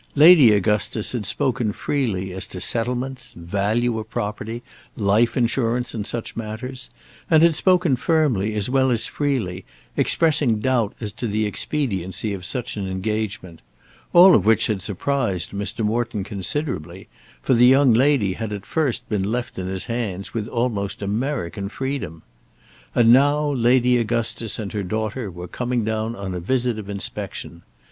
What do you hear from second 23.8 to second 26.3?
Augustus and her daughter were coming down